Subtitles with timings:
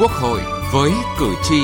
[0.00, 0.40] Quốc hội
[0.72, 1.56] với cử tri.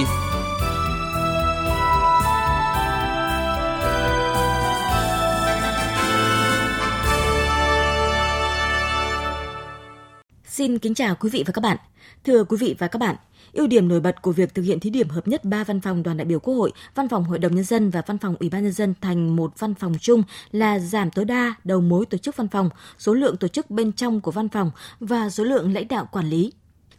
[10.45, 11.77] Xin kính chào quý vị và các bạn.
[12.25, 13.17] Thưa quý vị và các bạn,
[13.53, 16.03] ưu điểm nổi bật của việc thực hiện thí điểm hợp nhất ba văn phòng
[16.03, 18.49] đoàn đại biểu Quốc hội, văn phòng Hội đồng nhân dân và văn phòng Ủy
[18.49, 22.19] ban nhân dân thành một văn phòng chung là giảm tối đa đầu mối tổ
[22.19, 24.71] chức văn phòng, số lượng tổ chức bên trong của văn phòng
[25.01, 26.53] và số lượng lãnh đạo quản lý.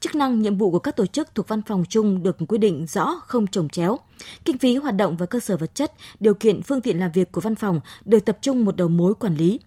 [0.03, 2.85] Chức năng nhiệm vụ của các tổ chức thuộc văn phòng chung được quy định
[2.87, 3.99] rõ không trồng chéo.
[4.45, 7.31] Kinh phí hoạt động và cơ sở vật chất, điều kiện phương tiện làm việc
[7.31, 9.59] của văn phòng được tập trung một đầu mối quản lý.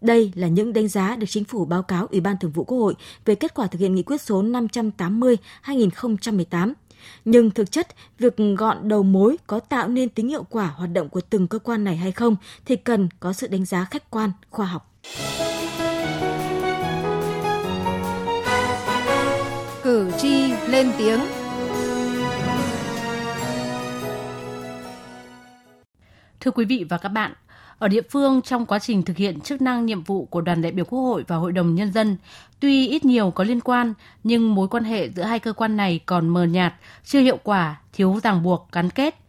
[0.00, 2.78] Đây là những đánh giá được chính phủ báo cáo Ủy ban Thường vụ Quốc
[2.78, 2.94] hội
[3.24, 6.72] về kết quả thực hiện nghị quyết số 580-2018.
[7.24, 7.88] Nhưng thực chất,
[8.18, 11.58] việc gọn đầu mối có tạo nên tính hiệu quả hoạt động của từng cơ
[11.58, 14.90] quan này hay không thì cần có sự đánh giá khách quan, khoa học.
[19.84, 21.20] Cử tri lên tiếng.
[26.40, 27.32] Thưa quý vị và các bạn,
[27.78, 30.72] ở địa phương trong quá trình thực hiện chức năng nhiệm vụ của đoàn đại
[30.72, 32.16] biểu Quốc hội và Hội đồng Nhân dân,
[32.60, 36.00] tuy ít nhiều có liên quan, nhưng mối quan hệ giữa hai cơ quan này
[36.06, 36.74] còn mờ nhạt,
[37.04, 39.23] chưa hiệu quả, thiếu ràng buộc, gắn kết.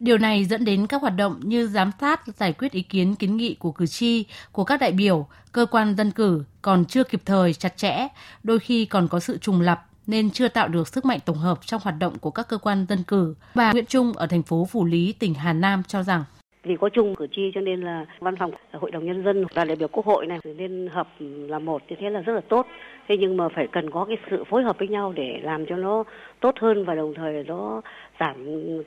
[0.00, 3.36] Điều này dẫn đến các hoạt động như giám sát, giải quyết ý kiến kiến
[3.36, 7.22] nghị của cử tri, của các đại biểu, cơ quan dân cử còn chưa kịp
[7.24, 8.08] thời, chặt chẽ,
[8.42, 11.60] đôi khi còn có sự trùng lập, nên chưa tạo được sức mạnh tổng hợp
[11.66, 13.34] trong hoạt động của các cơ quan dân cử.
[13.54, 16.24] Bà Nguyễn Trung ở thành phố Phủ Lý, tỉnh Hà Nam cho rằng
[16.62, 19.68] vì có chung cử tri cho nên là văn phòng hội đồng nhân dân đoàn
[19.68, 22.66] đại biểu quốc hội này nên hợp là một như thế là rất là tốt.
[23.08, 25.76] Thế nhưng mà phải cần có cái sự phối hợp với nhau để làm cho
[25.76, 26.04] nó
[26.40, 27.82] tốt hơn và đồng thời nó
[28.20, 28.34] giảm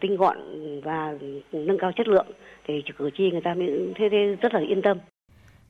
[0.02, 0.38] tinh gọn
[0.84, 1.14] và
[1.52, 2.28] nâng cao chất lượng.
[2.68, 4.98] Thì cử tri người ta mới thế, thế rất là yên tâm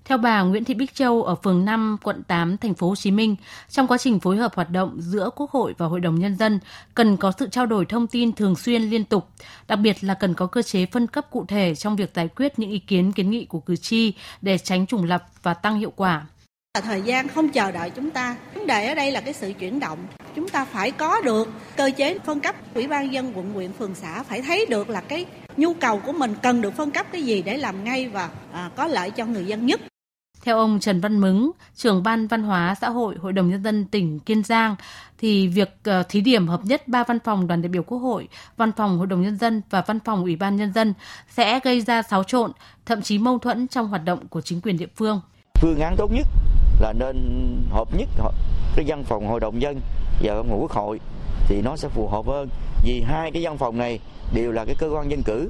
[0.06, 3.12] theo bà Nguyễn Thị Bích Châu ở phường 5, quận 8, thành phố Hồ Chí
[3.12, 3.36] Minh,
[3.70, 6.60] trong quá trình phối hợp hoạt động giữa Quốc hội và Hội đồng nhân dân
[6.94, 9.28] cần có sự trao đổi thông tin thường xuyên liên tục,
[9.68, 12.60] đặc biệt là cần có cơ chế phân cấp cụ thể trong việc giải quyết
[12.60, 15.94] những ý kiến kiến nghị của cử tri để tránh trùng lập và tăng hiệu
[15.96, 16.26] quả.
[16.82, 18.36] Thời gian không chờ đợi chúng ta.
[18.54, 20.00] Vấn đề ở đây là cái sự chuyển động.
[20.36, 22.56] Chúng ta phải có được cơ chế phân cấp.
[22.74, 25.26] Ủy ban dân quận huyện phường xã phải thấy được là cái
[25.58, 28.70] nhu cầu của mình cần được phân cấp cái gì để làm ngay và à,
[28.76, 29.82] có lợi cho người dân nhất.
[30.44, 33.86] Theo ông Trần Văn Mứng, trưởng ban văn hóa xã hội Hội đồng Nhân dân
[33.86, 34.76] tỉnh Kiên Giang,
[35.18, 38.28] thì việc ờ, thí điểm hợp nhất ba văn phòng đoàn đại biểu Quốc hội,
[38.58, 40.94] văn phòng Hội đồng Nhân dân và văn phòng Ủy ban Nhân dân
[41.30, 42.52] sẽ gây ra xáo trộn,
[42.86, 45.22] thậm chí mâu thuẫn trong hoạt động của chính quyền địa phương.
[45.62, 46.28] Phương án tốt nhất
[46.80, 47.18] là nên
[47.72, 48.10] hợp nhất
[48.76, 49.80] cái văn phòng Hội đồng dân
[50.24, 51.00] và văn phòng Quốc hội
[51.48, 52.50] thì nó sẽ phù hợp hơn
[52.84, 54.00] vì hai cái văn phòng này
[54.34, 55.50] đều là cái cơ quan dân cử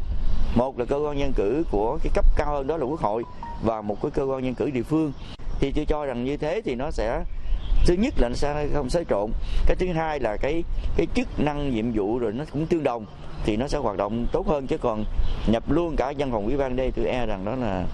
[0.56, 3.24] một là cơ quan dân cử của cái cấp cao hơn đó là quốc hội
[3.64, 5.12] và một cái cơ quan nhân cử địa phương.
[5.60, 7.24] Thì tôi cho rằng như thế thì nó sẽ
[7.86, 9.32] thứ nhất là nó sẽ không xáo trộn.
[9.66, 10.64] Cái thứ hai là cái
[10.98, 13.06] cái chức năng nhiệm vụ rồi nó cũng tương đồng
[13.46, 14.68] thì nó sẽ hoạt động tốt hơn.
[14.68, 15.04] Chứ còn
[15.48, 17.86] nhập luôn cả văn phòng ủy ban đây tôi e rằng đó là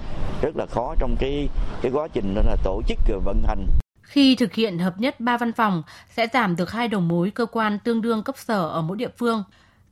[0.42, 1.48] rất là khó trong cái
[1.82, 3.66] cái quá trình đó là tổ chức và vận hành.
[4.02, 7.46] Khi thực hiện hợp nhất ba văn phòng sẽ giảm được hai đầu mối cơ
[7.46, 9.44] quan tương đương cấp sở ở mỗi địa phương.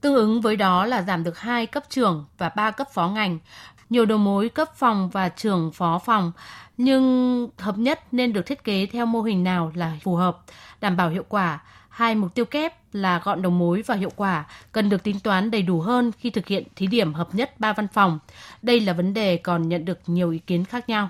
[0.02, 3.40] Tương ứng với đó là giảm được 2 cấp trưởng và 3 cấp phó ngành,
[3.90, 6.31] nhiều đầu mối cấp phòng và trưởng phó phòng,
[6.78, 10.38] nhưng hợp nhất nên được thiết kế theo mô hình nào là phù hợp,
[10.81, 11.59] đảm bảo hiệu quả.
[11.90, 15.52] Hai mục tiêu kép là gọn đầu mối và hiệu quả cần được tính toán
[15.52, 18.20] đầy đủ hơn khi thực hiện thí điểm hợp nhất ba văn phòng.
[18.62, 21.09] Đây là vấn đề còn nhận được nhiều ý kiến khác nhau.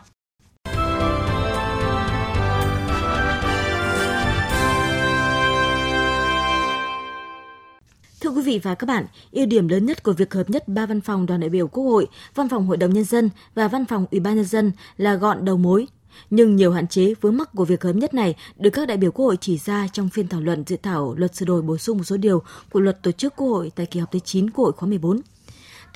[8.22, 10.86] Thưa quý vị và các bạn, ưu điểm lớn nhất của việc hợp nhất ba
[10.86, 13.86] văn phòng đoàn đại biểu Quốc hội, văn phòng Hội đồng nhân dân và văn
[13.86, 15.88] phòng Ủy ban nhân dân là gọn đầu mối.
[16.30, 19.12] Nhưng nhiều hạn chế vướng mắc của việc hợp nhất này được các đại biểu
[19.12, 21.98] Quốc hội chỉ ra trong phiên thảo luận dự thảo luật sửa đổi bổ sung
[21.98, 24.66] một số điều của luật tổ chức Quốc hội tại kỳ họp thứ 9 Quốc
[24.66, 25.22] hội khóa 14.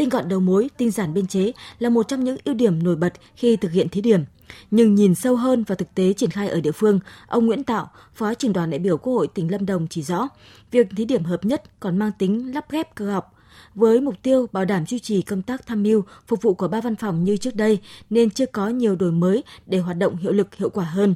[0.01, 2.95] Tinh gọn đầu mối, tinh giản biên chế là một trong những ưu điểm nổi
[2.95, 4.23] bật khi thực hiện thí điểm–
[4.71, 7.91] nhưng nhìn sâu hơn vào thực tế triển khai ở địa phương, ông Nguyễn Tạo,
[8.13, 10.29] Phó trưởng đoàn đại biểu Quốc hội tỉnh Lâm Đồng chỉ rõ,
[10.71, 13.35] việc thí điểm hợp nhất còn mang tính lắp ghép cơ học,
[13.75, 16.81] với mục tiêu bảo đảm duy trì công tác tham mưu phục vụ của ba
[16.81, 17.79] văn phòng như trước đây
[18.09, 21.15] nên chưa có nhiều đổi mới để hoạt động hiệu lực hiệu quả hơn.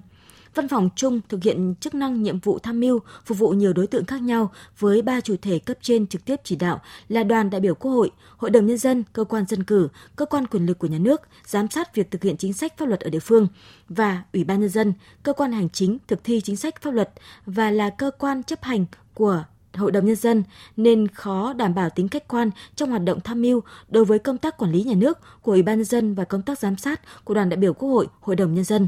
[0.55, 3.87] Văn phòng chung thực hiện chức năng nhiệm vụ tham mưu, phục vụ nhiều đối
[3.87, 7.49] tượng khác nhau với ba chủ thể cấp trên trực tiếp chỉ đạo là đoàn
[7.49, 10.65] đại biểu Quốc hội, Hội đồng Nhân dân, cơ quan dân cử, cơ quan quyền
[10.65, 13.19] lực của nhà nước, giám sát việc thực hiện chính sách pháp luật ở địa
[13.19, 13.47] phương
[13.89, 14.93] và Ủy ban Nhân dân,
[15.23, 17.09] cơ quan hành chính thực thi chính sách pháp luật
[17.45, 19.43] và là cơ quan chấp hành của
[19.73, 20.43] Hội đồng Nhân dân
[20.77, 24.37] nên khó đảm bảo tính khách quan trong hoạt động tham mưu đối với công
[24.37, 27.25] tác quản lý nhà nước của Ủy ban Nhân dân và công tác giám sát
[27.25, 28.87] của đoàn đại biểu Quốc hội, Hội đồng Nhân dân.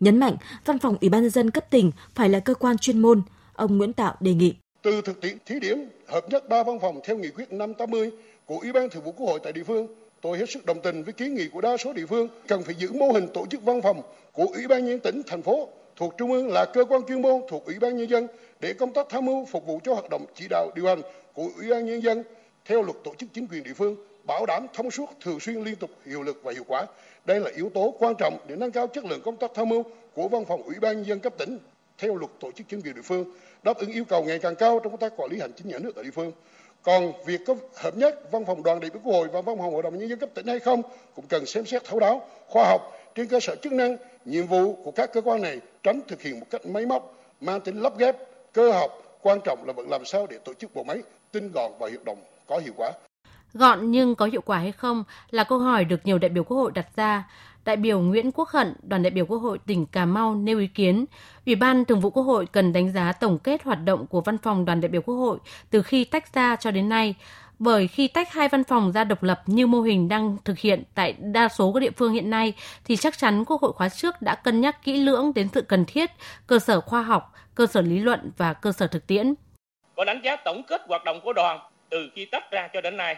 [0.00, 2.98] Nhấn mạnh, Văn phòng Ủy ban nhân dân cấp tỉnh phải là cơ quan chuyên
[2.98, 3.22] môn,
[3.54, 4.54] ông Nguyễn Tạo đề nghị.
[4.82, 8.10] Từ thực tiễn thí điểm hợp nhất ba văn phòng theo nghị quyết 580
[8.46, 9.86] của Ủy ban Thường vụ Quốc hội tại địa phương,
[10.20, 12.74] tôi hết sức đồng tình với kiến nghị của đa số địa phương cần phải
[12.74, 14.02] giữ mô hình tổ chức văn phòng
[14.32, 17.40] của Ủy ban nhân tỉnh, thành phố thuộc trung ương là cơ quan chuyên môn
[17.48, 18.26] thuộc Ủy ban nhân dân
[18.60, 21.02] để công tác tham mưu phục vụ cho hoạt động chỉ đạo điều hành
[21.34, 22.22] của Ủy ban nhân dân
[22.64, 25.76] theo luật tổ chức chính quyền địa phương bảo đảm thông suốt, thường xuyên, liên
[25.76, 26.86] tục, hiệu lực và hiệu quả.
[27.24, 29.82] Đây là yếu tố quan trọng để nâng cao chất lượng công tác tham mưu
[30.14, 31.58] của Văn phòng Ủy ban nhân dân cấp tỉnh
[31.98, 33.24] theo luật tổ chức chính quyền địa phương,
[33.62, 35.78] đáp ứng yêu cầu ngày càng cao trong công tác quản lý hành chính nhà
[35.78, 36.32] nước ở địa phương.
[36.82, 39.72] Còn việc có hợp nhất văn phòng đoàn đại biểu quốc hội và văn phòng
[39.72, 40.82] hội đồng nhân dân cấp tỉnh hay không
[41.14, 42.80] cũng cần xem xét thấu đáo, khoa học
[43.14, 46.40] trên cơ sở chức năng, nhiệm vụ của các cơ quan này tránh thực hiện
[46.40, 48.16] một cách máy móc, mang tính lắp ghép,
[48.52, 48.90] cơ học.
[49.22, 50.98] Quan trọng là vẫn làm sao để tổ chức bộ máy
[51.32, 52.92] tinh gọn và hiệu động có hiệu quả.
[53.54, 56.56] Gọn nhưng có hiệu quả hay không là câu hỏi được nhiều đại biểu Quốc
[56.56, 57.24] hội đặt ra.
[57.64, 60.66] Đại biểu Nguyễn Quốc Hận, đoàn đại biểu Quốc hội tỉnh Cà Mau nêu ý
[60.66, 61.04] kiến,
[61.46, 64.38] Ủy ban Thường vụ Quốc hội cần đánh giá tổng kết hoạt động của Văn
[64.38, 65.38] phòng đoàn đại biểu Quốc hội
[65.70, 67.14] từ khi tách ra cho đến nay,
[67.58, 70.82] bởi khi tách hai văn phòng ra độc lập như mô hình đang thực hiện
[70.94, 72.52] tại đa số các địa phương hiện nay
[72.84, 75.84] thì chắc chắn Quốc hội khóa trước đã cân nhắc kỹ lưỡng đến sự cần
[75.84, 76.10] thiết,
[76.46, 79.34] cơ sở khoa học, cơ sở lý luận và cơ sở thực tiễn.
[79.96, 81.58] Có đánh giá tổng kết hoạt động của đoàn
[81.90, 83.16] từ khi tách ra cho đến nay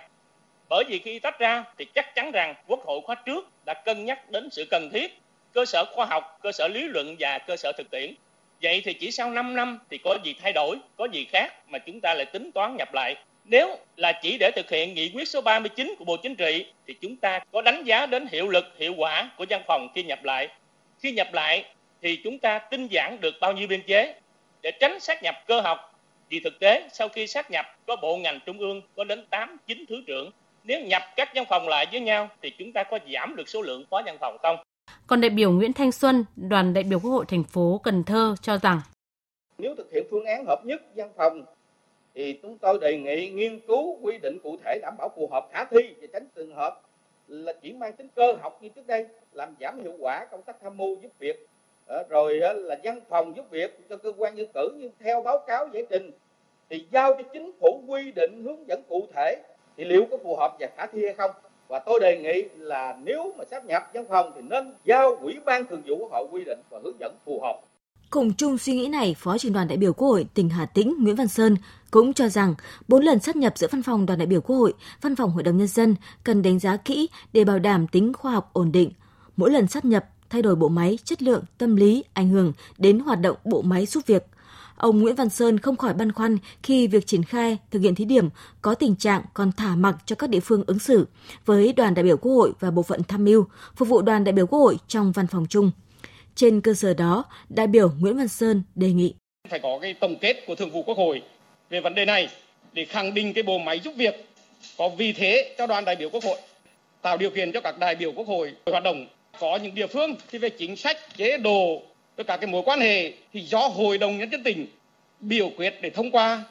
[0.69, 4.05] bởi vì khi tách ra thì chắc chắn rằng Quốc hội khóa trước đã cân
[4.05, 5.19] nhắc đến sự cần thiết
[5.53, 8.15] cơ sở khoa học, cơ sở lý luận và cơ sở thực tiễn.
[8.63, 11.79] Vậy thì chỉ sau 5 năm thì có gì thay đổi, có gì khác mà
[11.79, 13.17] chúng ta lại tính toán nhập lại.
[13.45, 16.95] Nếu là chỉ để thực hiện nghị quyết số 39 của Bộ Chính trị thì
[17.01, 20.25] chúng ta có đánh giá đến hiệu lực, hiệu quả của văn phòng khi nhập
[20.25, 20.49] lại.
[21.03, 21.65] Khi nhập lại
[22.03, 24.15] thì chúng ta tinh giản được bao nhiêu biên chế
[24.63, 26.01] để tránh sát nhập cơ học.
[26.29, 29.57] Vì thực tế sau khi sát nhập có bộ ngành trung ương có đến 8,
[29.67, 30.31] 9 thứ trưởng
[30.67, 33.63] nếu nhập các văn phòng lại với nhau thì chúng ta có giảm được số
[33.63, 34.57] lượng phó văn phòng không?
[35.07, 38.35] Còn đại biểu Nguyễn Thanh Xuân, đoàn đại biểu Quốc hội thành phố Cần Thơ
[38.43, 38.81] cho rằng
[39.59, 41.45] nếu thực hiện phương án hợp nhất văn phòng
[42.15, 45.49] thì chúng tôi đề nghị nghiên cứu quy định cụ thể đảm bảo phù hợp
[45.53, 46.81] khả thi và tránh trường hợp
[47.29, 50.57] là chỉ mang tính cơ học như trước đây làm giảm hiệu quả công tác
[50.63, 51.47] tham mưu giúp việc
[51.87, 55.39] ờ, rồi là văn phòng giúp việc cho cơ quan dân cử nhưng theo báo
[55.47, 56.11] cáo giải trình
[56.71, 59.37] thì giao cho chính phủ quy định hướng dẫn cụ thể
[59.77, 61.31] thì liệu có phù hợp và khả thi hay không
[61.69, 65.39] và tôi đề nghị là nếu mà sắp nhập văn phòng thì nên giao ủy
[65.45, 67.61] ban thường vụ quốc hội quy định và hướng dẫn phù hợp
[68.11, 70.95] Cùng chung suy nghĩ này, Phó trưởng đoàn đại biểu Quốc hội tỉnh Hà Tĩnh
[71.01, 71.57] Nguyễn Văn Sơn
[71.91, 72.55] cũng cho rằng
[72.89, 75.43] bốn lần sát nhập giữa văn phòng đoàn đại biểu Quốc hội, văn phòng Hội
[75.43, 78.91] đồng Nhân dân cần đánh giá kỹ để bảo đảm tính khoa học ổn định.
[79.37, 82.99] Mỗi lần sát nhập, thay đổi bộ máy, chất lượng, tâm lý, ảnh hưởng đến
[82.99, 84.27] hoạt động bộ máy giúp việc.
[84.77, 88.05] Ông Nguyễn Văn Sơn không khỏi băn khoăn khi việc triển khai thực hiện thí
[88.05, 88.29] điểm
[88.63, 91.07] có tình trạng còn thả mặc cho các địa phương ứng xử
[91.45, 93.47] với đoàn đại biểu Quốc hội và bộ phận tham mưu,
[93.77, 95.71] phục vụ đoàn đại biểu Quốc hội trong văn phòng chung.
[96.35, 99.15] Trên cơ sở đó, đại biểu Nguyễn Văn Sơn đề nghị
[99.51, 101.23] phải có cái tổng kết của Thường vụ Quốc hội
[101.71, 102.29] về vấn đề này
[102.73, 104.29] để khẳng định cái bộ máy giúp việc
[104.79, 106.39] có vị thế cho đoàn đại biểu Quốc hội,
[107.03, 109.07] tạo điều kiện cho các đại biểu Quốc hội hoạt động.
[109.41, 111.83] Có những địa phương thì về chính sách, chế độ,
[112.17, 114.67] với các cái mối quan hệ thì do Hội đồng Nhân dân tỉnh
[115.21, 116.45] biểu quyết để thông qua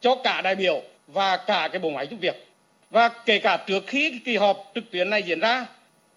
[0.00, 2.46] cho cả đại biểu và cả cái bộ máy giúp việc.
[2.90, 5.66] Và kể cả trước khi kỳ họp trực tuyến này diễn ra,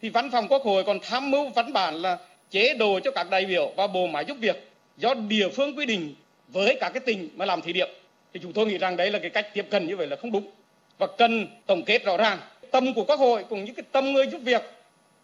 [0.02, 2.18] thì văn phòng Quốc hội còn tham mưu văn bản là
[2.50, 5.86] chế độ cho các đại biểu và bộ máy giúp việc do địa phương quy
[5.86, 6.16] định
[6.48, 7.90] với các cái tỉnh mà làm thí điểm
[8.34, 10.32] thì chúng tôi nghĩ rằng đấy là cái cách tiếp cận như vậy là không
[10.32, 10.52] đúng
[10.98, 12.38] và cần tổng kết rõ ràng
[12.72, 14.62] tâm của quốc hội cùng những cái tâm người giúp việc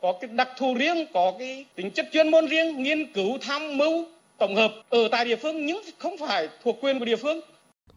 [0.02, 3.78] có cái đặc thù riêng có cái tính chất chuyên môn riêng nghiên cứu tham
[3.78, 4.06] mưu
[4.38, 7.40] tổng hợp ở tại địa phương nhưng không phải thuộc quyền của địa phương.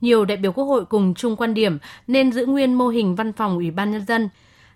[0.01, 3.33] Nhiều đại biểu quốc hội cùng chung quan điểm nên giữ nguyên mô hình văn
[3.33, 4.29] phòng ủy ban nhân dân.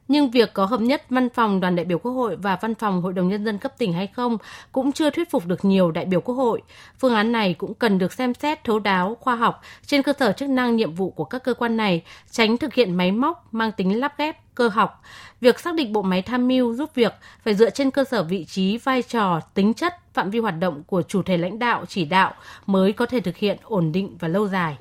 [0.08, 3.02] Nhưng việc có hợp nhất văn phòng đoàn đại biểu Quốc hội và văn phòng
[3.02, 4.38] Hội đồng Nhân dân cấp tỉnh hay không
[4.72, 6.62] cũng chưa thuyết phục được nhiều đại biểu Quốc hội.
[6.98, 10.32] Phương án này cũng cần được xem xét thấu đáo, khoa học trên cơ sở
[10.32, 13.72] chức năng nhiệm vụ của các cơ quan này, tránh thực hiện máy móc mang
[13.72, 15.02] tính lắp ghép, cơ học.
[15.40, 17.12] Việc xác định bộ máy tham mưu giúp việc
[17.44, 20.82] phải dựa trên cơ sở vị trí, vai trò, tính chất, phạm vi hoạt động
[20.86, 22.34] của chủ thể lãnh đạo, chỉ đạo
[22.66, 24.76] mới có thể thực hiện ổn định và lâu dài.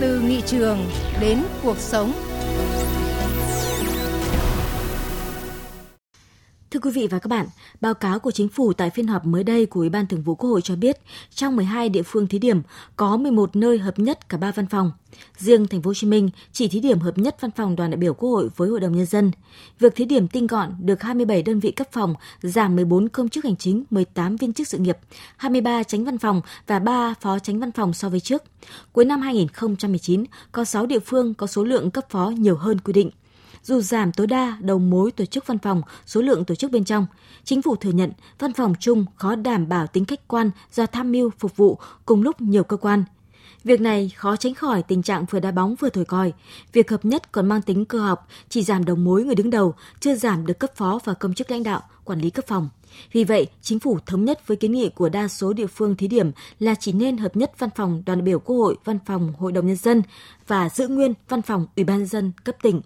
[0.00, 0.78] Từ nghị trường
[1.20, 2.12] đến cuộc sống
[6.72, 7.46] Thưa quý vị và các bạn,
[7.80, 10.34] báo cáo của chính phủ tại phiên họp mới đây của Ủy ban Thường vụ
[10.34, 10.96] Quốc hội cho biết,
[11.34, 12.62] trong 12 địa phương thí điểm
[12.96, 14.92] có 11 nơi hợp nhất cả ba văn phòng.
[15.38, 17.96] Riêng thành phố Hồ Chí Minh chỉ thí điểm hợp nhất văn phòng đoàn đại
[17.96, 19.30] biểu Quốc hội với Hội đồng nhân dân.
[19.78, 23.44] Việc thí điểm tinh gọn được 27 đơn vị cấp phòng, giảm 14 công chức
[23.44, 24.98] hành chính, 18 viên chức sự nghiệp,
[25.36, 28.42] 23 tránh văn phòng và 3 phó tránh văn phòng so với trước.
[28.92, 32.92] Cuối năm 2019, có 6 địa phương có số lượng cấp phó nhiều hơn quy
[32.92, 33.10] định
[33.62, 36.84] dù giảm tối đa đầu mối tổ chức văn phòng, số lượng tổ chức bên
[36.84, 37.06] trong,
[37.44, 41.12] chính phủ thừa nhận văn phòng chung khó đảm bảo tính khách quan do tham
[41.12, 43.04] mưu phục vụ cùng lúc nhiều cơ quan,
[43.64, 46.32] Việc này khó tránh khỏi tình trạng vừa đá bóng vừa thổi còi.
[46.72, 49.74] Việc hợp nhất còn mang tính cơ học, chỉ giảm đầu mối người đứng đầu,
[50.00, 52.68] chưa giảm được cấp phó và công chức lãnh đạo, quản lý cấp phòng.
[53.12, 56.08] Vì vậy, chính phủ thống nhất với kiến nghị của đa số địa phương thí
[56.08, 59.32] điểm là chỉ nên hợp nhất văn phòng đoàn đại biểu Quốc hội, văn phòng
[59.38, 60.02] Hội đồng nhân dân
[60.46, 62.80] và giữ nguyên văn phòng Ủy ban nhân dân cấp tỉnh.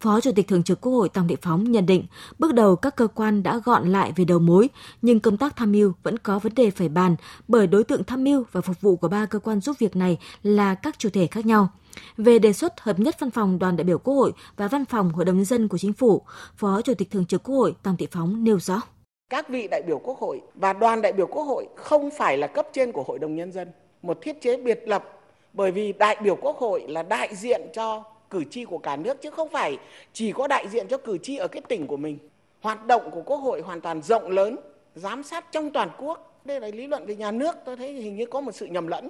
[0.00, 2.06] Phó Chủ tịch Thường trực Quốc hội Tòng Thị Phóng nhận định,
[2.38, 4.68] bước đầu các cơ quan đã gọn lại về đầu mối,
[5.02, 7.16] nhưng công tác tham mưu vẫn có vấn đề phải bàn
[7.48, 10.18] bởi đối tượng tham mưu và phục vụ của ba cơ quan giúp việc này
[10.42, 11.68] là các chủ thể khác nhau.
[12.16, 15.12] Về đề xuất hợp nhất văn phòng đoàn đại biểu Quốc hội và văn phòng
[15.12, 16.22] Hội đồng nhân dân của chính phủ,
[16.56, 18.82] Phó Chủ tịch Thường trực Quốc hội Tòng Thị Phóng nêu rõ.
[19.30, 22.46] Các vị đại biểu Quốc hội và đoàn đại biểu Quốc hội không phải là
[22.46, 23.68] cấp trên của Hội đồng nhân dân,
[24.02, 25.04] một thiết chế biệt lập
[25.52, 29.22] bởi vì đại biểu Quốc hội là đại diện cho cử tri của cả nước
[29.22, 29.78] chứ không phải
[30.12, 32.18] chỉ có đại diện cho cử tri ở cái tỉnh của mình.
[32.60, 34.56] Hoạt động của Quốc hội hoàn toàn rộng lớn,
[34.94, 36.40] giám sát trong toàn quốc.
[36.44, 38.86] Đây là lý luận về nhà nước, tôi thấy hình như có một sự nhầm
[38.86, 39.08] lẫn.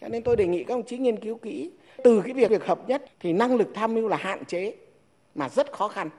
[0.00, 1.70] Cho nên tôi đề nghị các ông chí nghiên cứu kỹ.
[2.04, 4.74] Từ cái việc, việc hợp nhất thì năng lực tham mưu là hạn chế
[5.34, 6.10] mà rất khó khăn.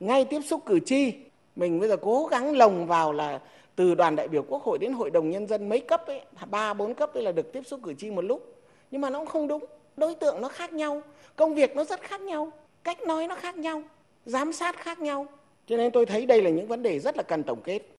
[0.00, 1.12] Ngay tiếp xúc cử tri,
[1.56, 3.40] mình bây giờ cố gắng lồng vào là
[3.76, 6.20] từ đoàn đại biểu quốc hội đến hội đồng nhân dân mấy cấp ấy,
[6.50, 8.54] ba bốn cấp ấy là được tiếp xúc cử tri một lúc.
[8.90, 9.64] Nhưng mà nó cũng không đúng
[9.96, 11.02] đối tượng nó khác nhau
[11.36, 12.52] công việc nó rất khác nhau
[12.84, 13.82] cách nói nó khác nhau
[14.26, 15.26] giám sát khác nhau.
[15.66, 17.96] Cho nên tôi thấy đây là những vấn đề rất là cần tổng kết.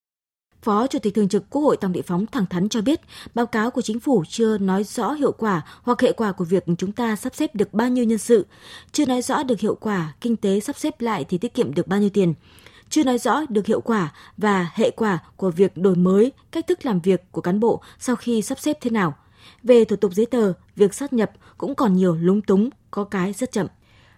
[0.62, 3.02] Phó Chủ tịch Thường trực Quốc hội Tòng Thị Phóng thẳng thắn cho biết,
[3.34, 6.64] báo cáo của chính phủ chưa nói rõ hiệu quả hoặc hệ quả của việc
[6.78, 8.46] chúng ta sắp xếp được bao nhiêu nhân sự,
[8.92, 11.88] chưa nói rõ được hiệu quả kinh tế sắp xếp lại thì tiết kiệm được
[11.88, 12.34] bao nhiêu tiền,
[12.90, 16.86] chưa nói rõ được hiệu quả và hệ quả của việc đổi mới cách thức
[16.86, 19.14] làm việc của cán bộ sau khi sắp xếp thế nào.
[19.64, 23.34] Về thủ tục giấy tờ, việc sát nhập cũng còn nhiều lúng túng, có cái
[23.34, 23.68] rất chậm.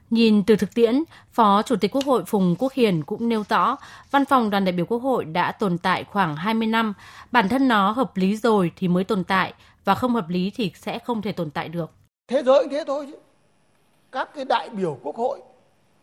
[0.10, 3.78] Nhìn từ thực tiễn, Phó Chủ tịch Quốc hội Phùng Quốc Hiền cũng nêu rõ,
[4.12, 6.94] Văn phòng đoàn đại biểu Quốc hội đã tồn tại khoảng 20 năm,
[7.32, 9.54] bản thân nó hợp lý rồi thì mới tồn tại
[9.86, 11.92] và không hợp lý thì sẽ không thể tồn tại được.
[12.28, 13.18] Thế giới thế thôi chứ.
[14.12, 15.40] Các cái đại biểu Quốc hội,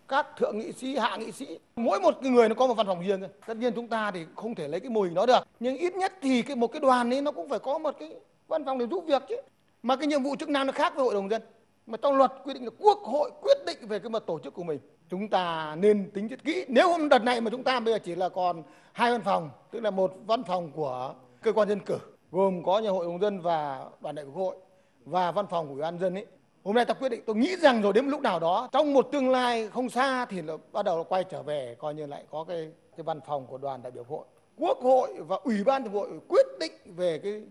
[0.09, 3.01] các thượng nghị sĩ, hạ nghị sĩ, mỗi một người nó có một văn phòng
[3.07, 3.23] riêng.
[3.47, 5.95] Tất nhiên chúng ta thì không thể lấy cái mô hình đó được, nhưng ít
[5.95, 8.13] nhất thì cái một cái đoàn ấy nó cũng phải có một cái
[8.51, 9.37] văn phòng để giúp việc chứ.
[9.83, 11.43] Mà cái nhiệm vụ chức năng nó khác với hội đồng dân.
[11.87, 14.55] Mà trong luật quy định là quốc hội quyết định về cái mặt tổ chức
[14.55, 14.79] của mình.
[15.11, 16.65] Chúng ta nên tính chất kỹ.
[16.69, 19.51] Nếu hôm đợt này mà chúng ta bây giờ chỉ là còn hai văn phòng,
[19.71, 21.99] tức là một văn phòng của cơ quan dân cử,
[22.31, 24.57] gồm có nhà hội đồng dân và đoàn đại biểu quốc hội,
[25.05, 26.27] và văn phòng của ủy ban dân ấy,
[26.65, 28.95] hôm nay ta quyết định, tôi nghĩ rằng rồi, đến một lúc nào đó, trong
[28.95, 32.07] một tương lai không xa thì là bắt đầu là quay trở về, coi như
[32.07, 34.27] lại có cái cái văn phòng của đoàn đại biểu quốc hội.
[34.57, 37.43] Quốc hội và ủy ban thường hội quyết định về cái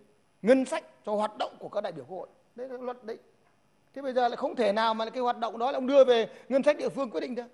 [0.42, 3.20] ngân sách cho hoạt động của các đại biểu quốc hội đấy là luật định
[3.94, 6.06] thế bây giờ lại không thể nào mà cái hoạt động đó là ông đưa
[6.06, 7.46] về ngân sách địa phương quyết định được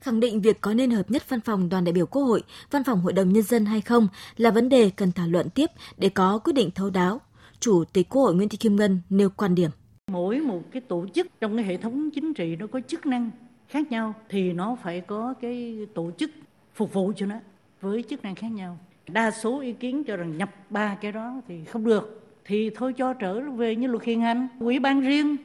[0.00, 2.84] khẳng định việc có nên hợp nhất văn phòng đoàn đại biểu Quốc hội, văn
[2.84, 6.08] phòng Hội đồng Nhân dân hay không là vấn đề cần thảo luận tiếp để
[6.08, 7.20] có quyết định thấu đáo.
[7.60, 9.70] Chủ tịch Quốc hội Nguyễn Thị Kim Ngân nêu quan điểm.
[10.12, 13.30] Mỗi một cái tổ chức trong cái hệ thống chính trị nó có chức năng
[13.68, 16.30] khác nhau thì nó phải có cái tổ chức
[16.74, 17.36] phục vụ cho nó
[17.80, 18.78] với chức năng khác nhau.
[19.08, 22.19] Đa số ý kiến cho rằng nhập ba cái đó thì không được
[22.50, 24.48] thì thôi cho trở về như luật hiện hành.
[24.60, 25.36] Ủy ban riêng,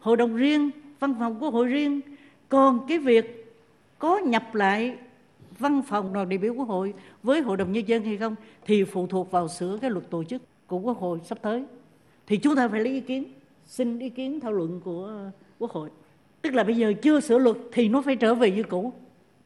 [0.00, 0.70] hội đồng riêng,
[1.00, 2.00] văn phòng quốc hội riêng.
[2.48, 3.54] Còn cái việc
[3.98, 4.96] có nhập lại
[5.58, 8.34] văn phòng đoàn đại biểu quốc hội với hội đồng nhân dân hay không
[8.66, 11.64] thì phụ thuộc vào sửa cái luật tổ chức của quốc hội sắp tới.
[12.26, 13.24] Thì chúng ta phải lấy ý kiến,
[13.64, 15.90] xin ý kiến thảo luận của quốc hội.
[16.42, 18.92] Tức là bây giờ chưa sửa luật thì nó phải trở về như cũ.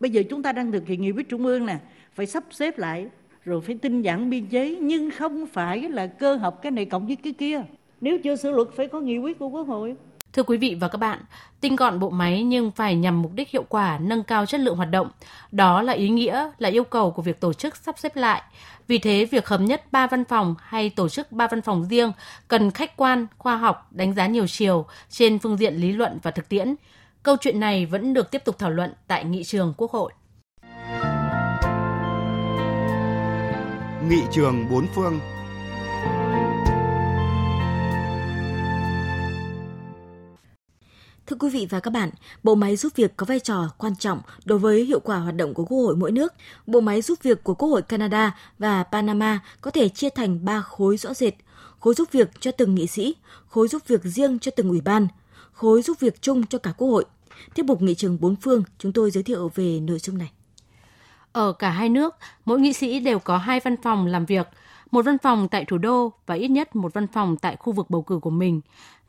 [0.00, 1.78] Bây giờ chúng ta đang thực hiện nghị quyết trung ương nè,
[2.12, 3.08] phải sắp xếp lại
[3.44, 7.06] rồi phải tinh giản biên chế nhưng không phải là cơ học cái này cộng
[7.06, 7.62] với cái kia
[8.00, 9.96] nếu chưa sửa luật phải có nghị quyết của quốc hội
[10.32, 11.18] Thưa quý vị và các bạn,
[11.60, 14.76] tinh gọn bộ máy nhưng phải nhằm mục đích hiệu quả nâng cao chất lượng
[14.76, 15.10] hoạt động.
[15.52, 18.42] Đó là ý nghĩa, là yêu cầu của việc tổ chức sắp xếp lại.
[18.86, 22.12] Vì thế, việc hợp nhất ba văn phòng hay tổ chức ba văn phòng riêng
[22.48, 26.30] cần khách quan, khoa học, đánh giá nhiều chiều trên phương diện lý luận và
[26.30, 26.74] thực tiễn.
[27.22, 30.12] Câu chuyện này vẫn được tiếp tục thảo luận tại nghị trường Quốc hội.
[34.08, 35.20] Nghị trường bốn phương
[41.26, 42.10] Thưa quý vị và các bạn,
[42.42, 45.54] bộ máy giúp việc có vai trò quan trọng đối với hiệu quả hoạt động
[45.54, 46.34] của Quốc hội mỗi nước.
[46.66, 50.60] Bộ máy giúp việc của Quốc hội Canada và Panama có thể chia thành 3
[50.60, 51.34] khối rõ rệt.
[51.80, 53.14] Khối giúp việc cho từng nghị sĩ,
[53.46, 55.08] khối giúp việc riêng cho từng ủy ban,
[55.52, 57.04] khối giúp việc chung cho cả Quốc hội.
[57.54, 60.30] Tiếp mục nghị trường bốn phương, chúng tôi giới thiệu về nội dung này.
[61.32, 64.48] Ở cả hai nước, mỗi nghị sĩ đều có hai văn phòng làm việc,
[64.90, 67.90] một văn phòng tại thủ đô và ít nhất một văn phòng tại khu vực
[67.90, 68.60] bầu cử của mình.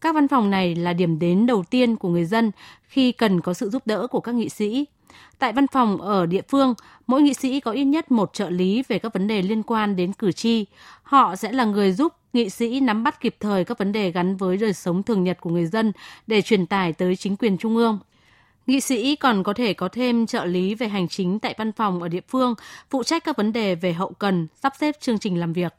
[0.02, 2.52] Các văn phòng này là điểm đến đầu tiên của người dân
[2.88, 4.86] khi cần có sự giúp đỡ của các nghị sĩ.
[5.40, 6.74] Tại văn phòng ở địa phương,
[7.08, 9.96] mỗi nghị sĩ có ít nhất một trợ lý về các vấn đề liên quan
[9.96, 10.66] đến cử tri.
[11.04, 14.36] Họ sẽ là người giúp nghị sĩ nắm bắt kịp thời các vấn đề gắn
[14.36, 15.92] với đời sống thường nhật của người dân
[16.28, 18.00] để truyền tải tới chính quyền trung ương.
[18.72, 22.02] Nghị sĩ còn có thể có thêm trợ lý về hành chính tại văn phòng
[22.02, 22.56] ở địa phương,
[22.90, 25.74] phụ trách các vấn đề về hậu cần, sắp xếp chương trình làm việc.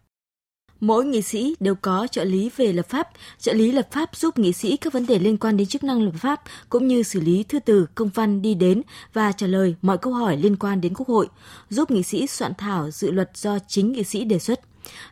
[0.81, 3.09] Mỗi nghị sĩ đều có trợ lý về lập pháp,
[3.39, 6.03] trợ lý lập pháp giúp nghị sĩ các vấn đề liên quan đến chức năng
[6.03, 8.83] lập pháp cũng như xử lý thư từ, công văn đi đến
[9.13, 11.29] và trả lời mọi câu hỏi liên quan đến Quốc hội,
[11.71, 14.61] giúp nghị sĩ soạn thảo dự luật do chính nghị sĩ đề xuất.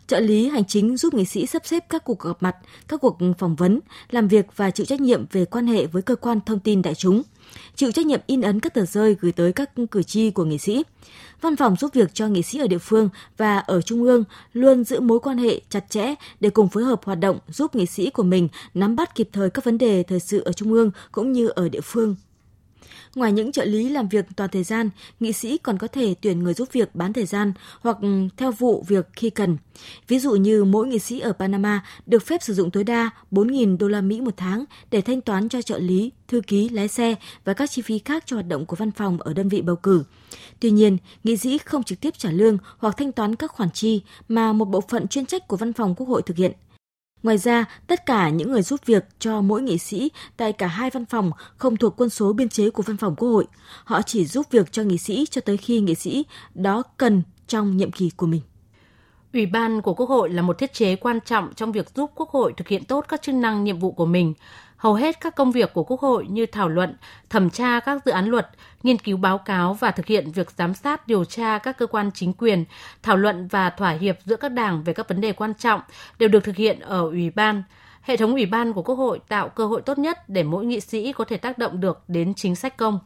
[0.06, 2.56] Trợ lý hành chính giúp nghị sĩ sắp xếp các cuộc gặp mặt,
[2.88, 6.16] các cuộc phỏng vấn, làm việc và chịu trách nhiệm về quan hệ với cơ
[6.16, 7.22] quan thông tin đại chúng
[7.80, 10.58] chịu trách nhiệm in ấn các tờ rơi gửi tới các cử tri của nghị
[10.58, 10.82] sĩ.
[11.40, 14.84] Văn phòng giúp việc cho nghị sĩ ở địa phương và ở trung ương luôn
[14.84, 18.10] giữ mối quan hệ chặt chẽ để cùng phối hợp hoạt động giúp nghị sĩ
[18.10, 21.32] của mình nắm bắt kịp thời các vấn đề thời sự ở trung ương cũng
[21.32, 22.16] như ở địa phương.
[23.14, 26.42] Ngoài những trợ lý làm việc toàn thời gian, nghị sĩ còn có thể tuyển
[26.44, 29.56] người giúp việc bán thời gian hoặc ừ, theo vụ việc khi cần.
[30.08, 33.78] Ví dụ như mỗi nghị sĩ ở Panama được phép sử dụng tối đa 4.000
[33.78, 37.14] đô la Mỹ một tháng để thanh toán cho trợ lý, thư ký, lái xe
[37.44, 39.76] và các chi phí khác cho hoạt động của văn phòng ở đơn vị bầu
[39.76, 40.04] cử.
[40.60, 44.02] Tuy nhiên, nghị sĩ không trực tiếp trả lương hoặc thanh toán các khoản chi
[44.28, 46.52] mà một bộ phận chuyên trách của văn phòng Quốc hội thực hiện.
[47.22, 50.90] Ngoài ra, tất cả những người giúp việc cho mỗi nghị sĩ tại cả hai
[50.90, 53.46] văn phòng không thuộc quân số biên chế của văn phòng Quốc hội.
[53.84, 56.24] Họ chỉ giúp việc cho nghị sĩ cho tới khi nghị sĩ
[56.54, 58.40] đó cần trong nhiệm kỳ của mình.
[59.32, 62.30] Ủy ban của Quốc hội là một thiết chế quan trọng trong việc giúp Quốc
[62.30, 64.34] hội thực hiện tốt các chức năng nhiệm vụ của mình.
[64.80, 66.96] Hầu hết các công việc của Quốc hội như thảo luận,
[67.30, 68.50] thẩm tra các dự án luật,
[68.82, 72.10] nghiên cứu báo cáo và thực hiện việc giám sát điều tra các cơ quan
[72.14, 72.64] chính quyền,
[73.02, 75.80] thảo luận và thỏa hiệp giữa các đảng về các vấn đề quan trọng
[76.18, 77.62] đều được thực hiện ở Ủy ban.
[78.02, 80.80] Hệ thống Ủy ban của Quốc hội tạo cơ hội tốt nhất để mỗi nghị
[80.80, 82.98] sĩ có thể tác động được đến chính sách công.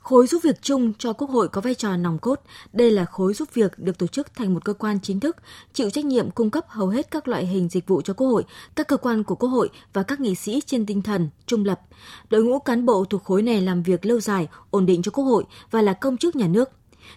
[0.00, 2.40] Khối giúp việc chung cho Quốc hội có vai trò nòng cốt.
[2.72, 5.36] Đây là khối giúp việc được tổ chức thành một cơ quan chính thức,
[5.72, 8.44] chịu trách nhiệm cung cấp hầu hết các loại hình dịch vụ cho Quốc hội,
[8.74, 11.80] các cơ quan của Quốc hội và các nghị sĩ trên tinh thần trung lập.
[12.30, 15.24] Đội ngũ cán bộ thuộc khối này làm việc lâu dài, ổn định cho Quốc
[15.24, 16.70] hội và là công chức nhà nước.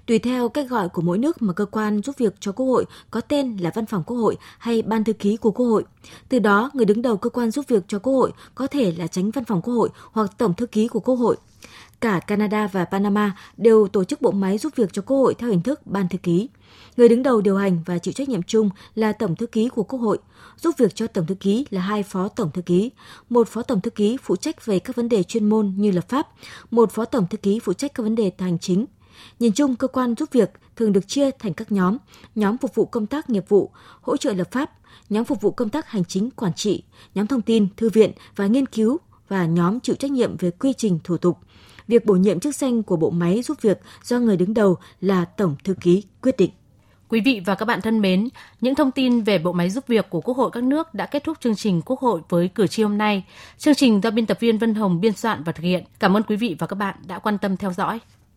[0.05, 2.86] Tùy theo cách gọi của mỗi nước mà cơ quan giúp việc cho Quốc hội
[3.12, 5.84] có tên là Văn phòng Quốc hội hay Ban thư ký của Quốc hội.
[6.29, 9.07] Từ đó, người đứng đầu cơ quan giúp việc cho Quốc hội có thể là
[9.07, 11.38] tránh Văn phòng Quốc hội hoặc Tổng thư ký của Quốc hội.
[12.03, 15.49] Cả Canada và Panama đều tổ chức bộ máy giúp việc cho Quốc hội theo
[15.49, 16.49] hình thức ban thư ký.
[16.97, 19.83] Người đứng đầu điều hành và chịu trách nhiệm chung là Tổng thư ký của
[19.83, 20.17] Quốc hội.
[20.57, 22.91] Giúp việc cho Tổng thư ký là hai phó Tổng thư ký.
[23.29, 26.09] Một phó Tổng thư ký phụ trách về các vấn đề chuyên môn như lập
[26.09, 26.27] pháp,
[26.71, 28.85] một phó Tổng thư ký phụ trách các vấn đề hành chính.
[29.39, 31.97] Nhìn chung, cơ quan giúp việc thường được chia thành các nhóm,
[32.35, 34.71] nhóm phục vụ công tác nghiệp vụ, hỗ trợ lập pháp,
[35.09, 36.83] nhóm phục vụ công tác hành chính quản trị,
[37.15, 40.73] nhóm thông tin, thư viện và nghiên cứu và nhóm chịu trách nhiệm về quy
[40.73, 41.37] trình thủ tục
[41.87, 45.25] việc bổ nhiệm chức danh của bộ máy giúp việc do người đứng đầu là
[45.25, 46.51] Tổng Thư ký quyết định.
[47.09, 48.29] Quý vị và các bạn thân mến,
[48.61, 51.23] những thông tin về bộ máy giúp việc của Quốc hội các nước đã kết
[51.23, 53.25] thúc chương trình Quốc hội với cử tri hôm nay.
[53.57, 55.83] Chương trình do biên tập viên Vân Hồng biên soạn và thực hiện.
[55.99, 57.99] Cảm ơn quý vị và các bạn đã quan tâm theo dõi.